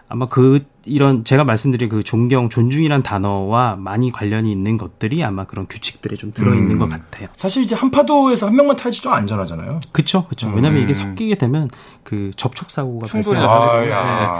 [0.09, 5.67] 아마 그 이런 제가 말씀드린 그 존경, 존중이란 단어와 많이 관련이 있는 것들이 아마 그런
[5.67, 6.79] 규칙들에 좀 들어있는 음.
[6.79, 7.27] 것 같아요.
[7.35, 9.79] 사실 이제 한 파도에서 한 명만 타야지 좀 안전하잖아요.
[9.91, 10.47] 그렇죠, 그렇죠.
[10.47, 10.55] 음.
[10.55, 11.69] 왜냐하면 이게 섞이게 되면
[12.03, 13.47] 그 접촉 사고가 발생하죠.
[13.49, 13.79] 아,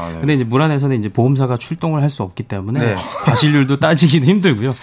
[0.08, 0.13] 네.
[0.13, 0.19] 네.
[0.19, 2.95] 근데 이제 물 안에서는 이제 보험사가 출동을 할 수 없기 때문에 네.
[3.23, 4.75] 과실률도 따지기도 힘들고요.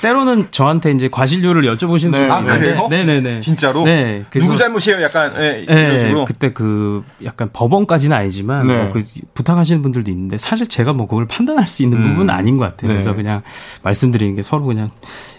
[0.00, 2.28] 때로는 저한테 이제 과실률을 여쭤보시는 네.
[2.28, 2.88] 아, 그래요?
[2.90, 3.38] 네네네.
[3.40, 3.84] 진짜로?
[3.84, 4.24] 네.
[4.32, 5.00] 누구 잘못이에요?
[5.02, 6.24] 약간 네, 이런 식으로.
[6.24, 8.82] 그때 그 약간 법원까지는 아니지만 네.
[8.84, 9.04] 뭐그
[9.34, 12.08] 부탁하시는 분들도 있는데 사실 제가 뭐 그걸 판단할 수 있는 음.
[12.10, 12.88] 부분은 아닌 것 같아요.
[12.88, 13.16] 그래서 네.
[13.16, 13.42] 그냥
[13.82, 14.90] 말씀드리는 게 서로 그냥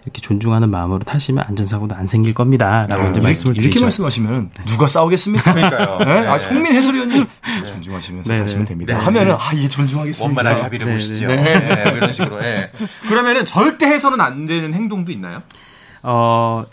[0.03, 3.11] 이렇게 존중하는 마음으로 타시면 안전사고도 안 생길 겁니다라고 네.
[3.11, 3.85] 이제 말씀을 이렇게 드리죠.
[3.85, 5.53] 말씀하시면 누가 싸우겠습니까?
[5.53, 5.97] 그러니까요.
[5.99, 6.27] 네?
[6.27, 7.25] 아, 송민 해설위원님
[7.67, 8.39] 존중하시면서 네.
[8.39, 8.97] 타시면 됩니다.
[8.99, 10.25] 하면은 아, 예, 존중하겠습니다.
[10.25, 11.27] 원만하게 합의를 보시죠.
[11.27, 11.83] 네.
[11.85, 12.43] 뭐 이런 식으로.
[12.43, 12.71] 예.
[13.07, 15.41] 그러면은 절대 해서는 안 되는 행동도 있나요?
[16.03, 16.65] 어,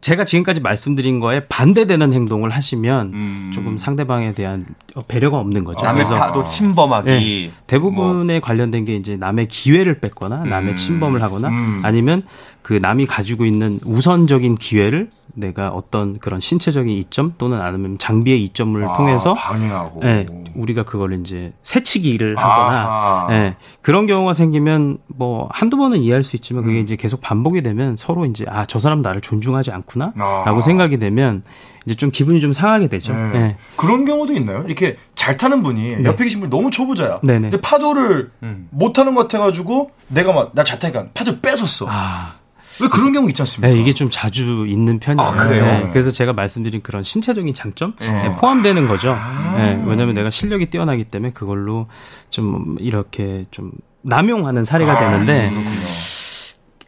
[0.00, 3.50] 제가 지금까지 말씀드린 거에 반대되는 행동을 하시면 음.
[3.54, 4.66] 조금 상대방에 대한
[5.08, 5.84] 배려가 없는 거죠.
[5.84, 7.10] 남의 파도 침범하기.
[7.10, 8.40] 네, 대부분에 뭐.
[8.40, 10.76] 관련된 게 이제 남의 기회를 뺏거나 남의 음.
[10.76, 11.80] 침범을 하거나 음.
[11.82, 12.24] 아니면
[12.64, 18.82] 그 남이 가지고 있는 우선적인 기회를 내가 어떤 그런 신체적인 이점 또는 아니면 장비의 이점을
[18.88, 20.24] 아, 통해서 방해하고 네,
[20.54, 26.62] 우리가 그걸 이제 새치기를 하거나 네, 그런 경우가 생기면 뭐 한두 번은 이해할 수 있지만
[26.64, 26.82] 그게 음.
[26.84, 30.62] 이제 계속 반복이 되면 서로 이제 아 저 사람 나를 존중하지 않구나라고 아.
[30.62, 31.42] 생각이 되면
[31.84, 33.12] 이제 좀 기분이 좀 상하게 되죠.
[33.12, 33.30] 네.
[33.32, 33.56] 네.
[33.76, 34.62] 그런 경우도 있나요?
[34.66, 36.04] 이렇게 잘 타는 분이 네.
[36.04, 37.20] 옆에 계신 분이 너무 초보자야.
[37.22, 37.50] 네네.
[37.50, 38.68] 근데 파도를 음.
[38.70, 41.86] 못 타는 것 같아가지고 내가 막 나 잘 타니까 파도를 뺏었어.
[41.90, 42.36] 아.
[42.82, 43.72] 왜 그런 경우 있지 않습니까?
[43.72, 45.28] 네, 이게 좀 자주 있는 편이에요.
[45.28, 45.64] 아, 그래요?
[45.64, 48.10] 네, 그래서 제가 말씀드린 그런 신체적인 장점 네.
[48.10, 49.12] 네 포함되는 거죠.
[49.16, 51.86] 아~ 네, 왜냐하면 내가 실력이 뛰어나기 때문에 그걸로
[52.30, 55.52] 좀 이렇게 좀 남용하는 사례가 아, 되는데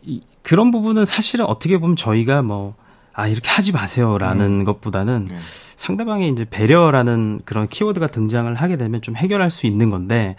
[0.03, 2.75] 이, 그런 부분은 사실은 어떻게 보면 저희가 뭐
[3.13, 4.65] 아, 이렇게 하지 마세요라는 음.
[4.65, 5.39] 것보다는 네.
[5.77, 10.37] 상대방의 이제 배려라는 그런 키워드가 등장을 하게 되면 좀 해결할 수 있는 건데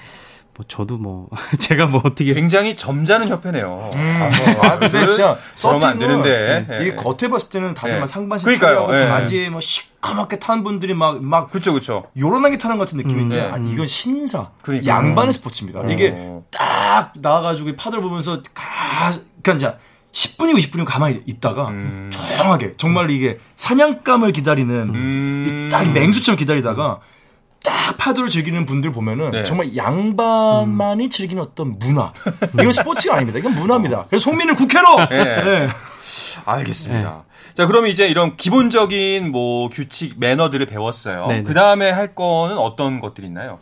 [0.57, 3.89] 뭐 저도 뭐 제가 뭐 어떻게 굉장히 점잖은 협회네요.
[3.95, 3.99] 음.
[3.99, 6.79] 아, 뭐, 아 근데 진짜 그러면 안 되는데 네.
[6.81, 7.99] 이게 겉에 봤을 때는 다들 네.
[7.99, 8.87] 막 상반신 그러니까요.
[8.87, 9.07] 네.
[9.07, 12.05] 바지에 뭐 시커멓게 타는 분들이 막막 그렇죠 그렇죠.
[12.17, 13.53] 요런하게 타는 것 같은 느낌인데 음.
[13.53, 14.87] 아니 이건 신사 그러니까.
[14.87, 15.81] 양반의 스포츠입니다.
[15.81, 15.91] 음.
[15.91, 16.17] 이게
[16.49, 19.77] 딱 나와가지고 파도를 보면서 가 그러니까 이제
[20.11, 22.09] 10분이고 20분이고 가만히 있다가 음.
[22.11, 25.69] 조용하게 정말 이게 사냥감을 기다리는 음.
[25.71, 26.99] 딱 맹수처럼 기다리다가
[27.67, 29.43] 딱 파도를 즐기는 분들 보면은 네.
[29.43, 31.09] 정말 양반만이 음.
[31.09, 32.13] 즐기는 어떤 문화.
[32.53, 33.39] 이건 스포츠가 아닙니다.
[33.39, 34.05] 이건 문화입니다.
[34.09, 35.07] 그래서 송민을 국회로.
[35.11, 35.43] 네.
[35.43, 35.67] 네.
[36.45, 37.23] 알겠습니다.
[37.27, 37.53] 네.
[37.53, 41.43] 자, 그럼 이제 이런 기본적인 뭐 규칙 매너들을 배웠어요.
[41.45, 43.59] 그 다음에 할 거는 어떤 것들이 있나요?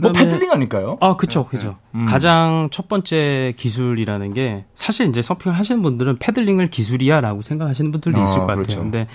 [0.00, 0.98] 뭐 패들링 아닐까요?
[1.00, 1.56] 아, 그쵸, 네.
[1.56, 1.68] 그죠.
[1.92, 2.00] 네.
[2.00, 2.06] 음.
[2.06, 8.22] 가장 첫 번째 기술이라는 게 사실 이제 서핑을 하시는 분들은 paddling을 기술이야라고 생각하시는 분들도 아,
[8.22, 8.62] 있을 것 같아요.
[8.62, 8.80] 그렇죠.
[8.80, 9.08] 근데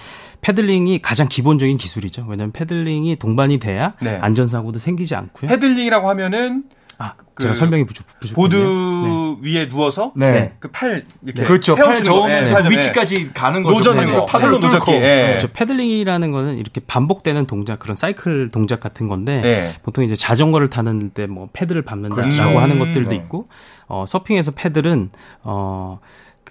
[0.45, 2.27] paddling이 가장 기본적인 기술이죠.
[2.29, 4.19] 왜냐하면 paddling이 동반이 돼야 네.
[4.21, 5.49] 안전사고도 생기지 않고요.
[5.49, 6.65] paddling이라고 하면은
[6.99, 9.37] 아, 그 제가 설명이 부족, 부족 보드 네.
[9.41, 10.53] 위에 누워서 네.
[10.59, 11.47] 그팔 이렇게 네.
[11.47, 11.75] 그렇죠.
[11.75, 12.69] 팔 저으면서 네.
[12.69, 13.75] 위치까지 가는 거죠.
[13.75, 14.91] 노전으로 팔로 뚫고.
[14.91, 15.29] 네.
[15.29, 15.47] 그렇죠.
[15.51, 19.73] paddling이라는 거는 이렇게 반복되는 동작 그런 사이클 동작 같은 건데 네.
[19.81, 22.59] 보통 이제 자전거를 타는데 뭐 페달을 밟는다라고 그렇죠.
[22.59, 23.15] 하는 것들도 네.
[23.15, 23.47] 있고
[23.87, 25.09] 어 서핑에서 패들은
[25.41, 25.99] 어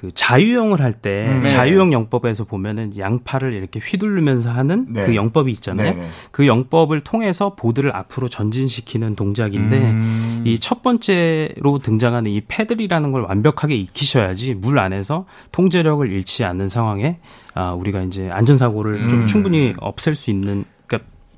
[0.04, 1.46] 그 자유형을 할때 음, 네.
[1.48, 5.06] 자유형 영법에서 보면은 양팔을 이렇게 휘두르면서 하는 네.
[5.06, 5.94] 그 영법이 있잖아요.
[5.94, 6.08] 네, 네.
[6.30, 10.42] 그 영법을 통해서 보드를 앞으로 전진시키는 동작인데 음.
[10.44, 17.16] 이 첫 번째로 등장하는 이 paddle이라는 걸 완벽하게 익히셔야지 물 안에서 통제력을 잃지 않는 상황에
[17.54, 19.08] 아 우리가 이제 안전사고를 음.
[19.08, 20.64] 좀 충분히 없앨 수 있는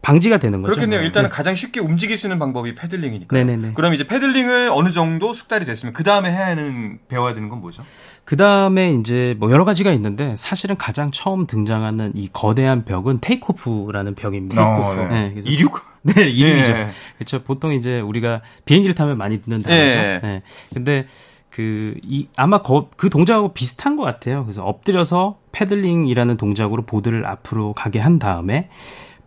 [0.02, 0.74] 방지가 되는 거죠.
[0.74, 1.02] 그렇겠네요.
[1.02, 1.34] 일단은 네.
[1.34, 3.36] 가장 쉽게 움직일 수 있는 방법이 paddling이니까.
[3.36, 3.72] 네네네.
[3.74, 7.84] 그럼 이제 패들링을 어느 정도 숙달이 됐으면 그 다음에 해야 하는 배워야 되는 건 뭐죠?
[8.24, 14.14] 그 다음에 이제 뭐 여러 가지가 있는데 사실은 가장 처음 등장하는 이 거대한 벽은 take-off라는
[14.14, 14.66] 벽입니다.
[14.66, 15.08] 어, 네.
[15.08, 15.80] 네, 그래서 이륙?
[16.02, 16.72] 네, 이륙이죠.
[16.72, 16.88] 네.
[17.18, 17.42] 그렇죠.
[17.42, 19.82] 보통 이제 우리가 비행기를 타면 많이 듣는 단어죠.
[19.82, 20.20] 네.
[20.22, 20.42] 네.
[20.72, 21.06] 근데
[21.50, 24.44] 그, 이, 아마 거, 그 동작하고 비슷한 것 같아요.
[24.44, 28.68] 그래서 엎드려서 paddling이라는 동작으로 보드를 앞으로 가게 한 다음에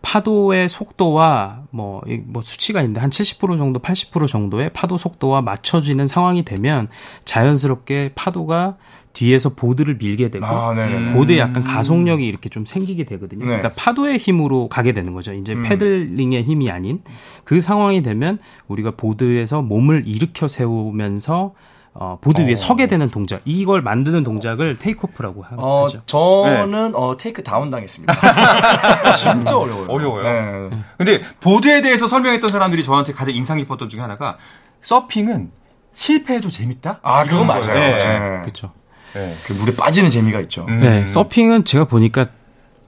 [0.01, 6.43] 파도의 속도와 뭐, 뭐 수치가 있는데 한 70% 정도, 80% 정도의 파도 속도와 맞춰지는 상황이
[6.45, 6.87] 되면
[7.25, 8.77] 자연스럽게 파도가
[9.13, 10.73] 뒤에서 보드를 밀게 되고 아,
[11.13, 13.45] 보드에 약간 가속력이 이렇게 좀 생기게 되거든요.
[13.45, 13.57] 네.
[13.57, 15.33] 그러니까 파도의 힘으로 가게 되는 거죠.
[15.33, 15.63] 이제 음.
[15.63, 17.01] paddling의 힘이 아닌
[17.43, 21.53] 그 상황이 되면 우리가 보드에서 몸을 일으켜 세우면서
[21.93, 22.55] 어, 보드 위에 어.
[22.55, 26.01] 서게 되는 동작 이걸 만드는 동작을 take-off라고 어, 하죠.
[26.05, 26.97] 저는 네.
[26.97, 28.13] 어, take down 당했습니다.
[29.17, 29.87] 진짜 어려워요.
[29.87, 30.69] 어려워요.
[30.69, 30.77] 네.
[30.97, 34.37] 근데 보드에 대해서 설명했던 사람들이 저한테 가장 인상 깊었던 중에 하나가
[34.81, 35.51] 서핑은
[35.93, 36.99] 실패해도 재밌다.
[37.01, 37.73] 아 그건 맞아요.
[37.73, 37.97] 네.
[37.97, 38.39] 네.
[38.41, 38.71] 그렇죠.
[39.13, 39.33] 네.
[39.45, 40.65] 그 물에 빠지는 재미가 있죠.
[40.67, 40.77] 음.
[40.77, 42.27] 네, 서핑은 제가 보니까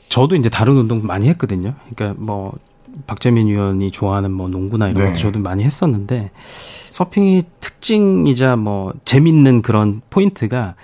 [0.07, 1.73] 저도 이제 다른 운동 많이 했거든요.
[1.95, 2.53] 그러니까 뭐
[3.07, 5.09] 박재민 위원이 좋아하는 뭐 농구나 이런 네.
[5.09, 6.31] 것도 저도 많이 했었는데
[6.91, 10.75] 서핑이 특징이자 뭐 재밌는 그런 포인트가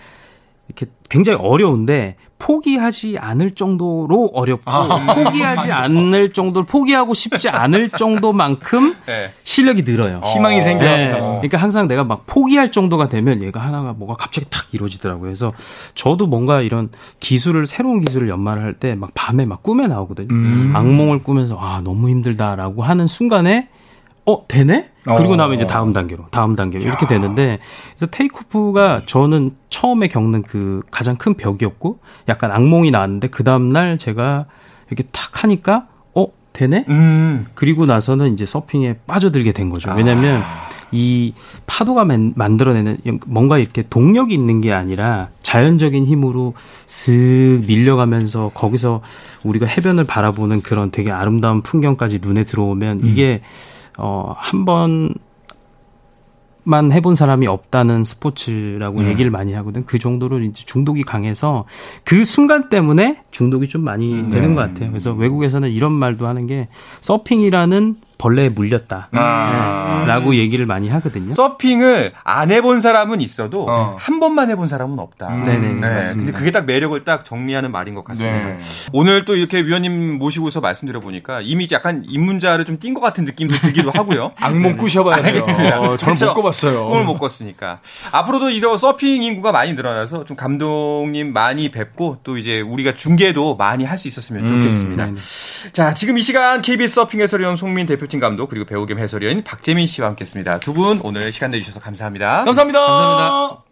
[0.67, 8.95] 이렇게 굉장히 어려운데 포기하지 않을 정도로 어렵고 아, 포기하지 않을 정도로 포기하고 싶지 않을 정도만큼
[9.07, 9.31] 네.
[9.43, 10.21] 실력이 늘어요.
[10.33, 10.85] 희망이 생겨.
[10.85, 11.11] 네.
[11.11, 15.23] 그러니까 항상 내가 막 포기할 정도가 되면 얘가 하나가 뭐가 갑자기 탁 이루어지더라고요.
[15.23, 15.53] 그래서
[15.95, 20.27] 저도 뭔가 이런 기술을 새로운 기술을 연마를 할 때 막 밤에 막 꿈에 나오거든요.
[20.31, 20.71] 음.
[20.75, 23.69] 악몽을 꾸면서 아 너무 힘들다라고 하는 순간에
[24.27, 24.89] 어 되네?
[25.03, 25.35] 그리고 어.
[25.37, 26.87] 나면 이제 다음 단계로, 다음 단계로 야.
[26.89, 27.59] 이렇게 되는데
[27.91, 33.97] 그래서 테이크오프가 저는 처음에 겪는 그 가장 큰 벽이었고 약간 악몽이 나왔는데 그 다음 날
[33.97, 34.45] 제가
[34.89, 36.85] 이렇게 탁 하니까 어 되네?
[36.89, 37.47] 음.
[37.55, 39.93] 그리고 나서는 이제 서핑에 빠져들게 된 거죠.
[39.95, 40.67] 왜냐면 아.
[40.91, 41.33] 이
[41.65, 46.53] 파도가 만, 만들어내는 뭔가 이렇게 동력이 있는 게 아니라 자연적인 힘으로
[46.85, 49.01] 슥 밀려가면서 거기서
[49.43, 53.07] 우리가 해변을 바라보는 그런 되게 아름다운 풍경까지 눈에 들어오면 음.
[53.07, 53.41] 이게
[53.97, 55.13] 어, 한 번,
[56.63, 59.09] 만 해본 사람이 없다는 스포츠라고 네.
[59.09, 59.85] 얘기를 많이 하거든.
[59.85, 61.65] 그 정도로 이제 중독이 강해서
[62.03, 64.29] 그 순간 때문에 중독이 좀 많이 음.
[64.29, 64.55] 되는 네.
[64.55, 64.89] 것 같아요.
[64.89, 66.67] 그래서 외국에서는 이런 말도 하는 게
[67.01, 69.09] 서핑이라는 벌레에 물렸다.
[69.11, 70.01] 아.
[70.01, 71.33] 네, 라고 얘기를 많이 하거든요.
[71.33, 73.95] 서핑을 안 해본 사람은 있어도 어.
[73.99, 75.27] 한 번만 해본 사람은 없다.
[75.27, 75.43] 음.
[75.43, 75.67] 네네.
[75.73, 76.25] 네, 맞습니다.
[76.31, 78.47] 근데 그게 딱 매력을 딱 정리하는 말인 것 같습니다.
[78.47, 78.57] 네.
[78.93, 83.57] 오늘 또 이렇게 위원님 모시고서 말씀드려 보니까 이미 약간 입문자를 좀 띈 것 같은 느낌도
[83.57, 84.31] 들기도 하고요.
[84.39, 85.25] 악몽 꾸셔봐야 돼요.
[85.27, 85.81] 알겠습니다.
[85.81, 86.85] 어, 저는 못 꿔봤어요.
[86.85, 87.79] 꿈을 못 꿨으니까.
[88.11, 93.83] 앞으로도 이런 서핑 인구가 많이 늘어나서 좀 감독님 많이 뵙고 또 이제 우리가 중계도 많이
[93.83, 95.05] 할 수 있었으면 좋겠습니다.
[95.07, 95.17] 음.
[95.73, 99.43] 자, 지금 이 시간 KBS 서핑 해설위원 송민 대표 대표팀 감독 그리고 배우 겸 해설위원
[99.43, 100.59] 박재민 씨와 함께했습니다.
[100.59, 102.43] 두 분 오늘 시간 내주셔서 감사합니다.
[102.45, 102.79] 감사합니다.
[102.79, 103.63] 감사합니다.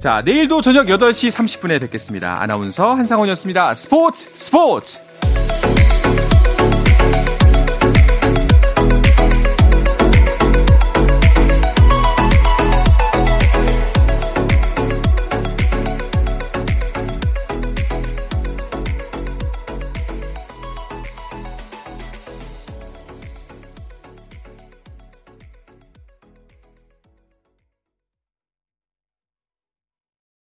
[0.00, 2.40] 자, 내일도 저녁 8시 30분에 뵙겠습니다.
[2.40, 3.74] 아나운서 한상원이었습니다.
[3.74, 4.98] 스포츠 스포츠!